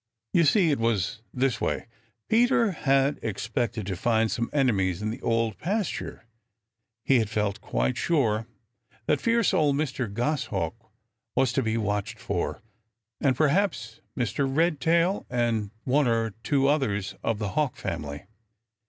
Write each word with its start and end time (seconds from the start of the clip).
You 0.33 0.45
see, 0.45 0.71
it 0.71 0.79
was 0.79 1.21
this 1.31 1.61
way: 1.61 1.85
Peter 2.27 2.71
had 2.71 3.19
expected 3.21 3.85
to 3.85 3.95
find 3.95 4.31
some 4.31 4.49
enemies 4.51 4.99
in 5.03 5.11
the 5.11 5.21
Old 5.21 5.59
Pasture. 5.59 6.25
He 7.03 7.19
had 7.19 7.29
felt 7.29 7.61
quite 7.61 7.97
sure 7.97 8.47
that 9.05 9.21
fierce 9.21 9.53
old 9.53 9.75
Mr. 9.75 10.11
Goshawk 10.11 10.73
was 11.35 11.53
to 11.53 11.61
be 11.61 11.77
watched 11.77 12.17
for, 12.17 12.63
and 13.19 13.35
perhaps 13.35 14.01
Mr. 14.17 14.49
Redtail 14.51 15.27
and 15.29 15.69
one 15.83 16.07
or 16.07 16.31
two 16.41 16.67
others 16.67 17.13
of 17.21 17.37
the 17.37 17.49
Hawk 17.49 17.75
family. 17.75 18.23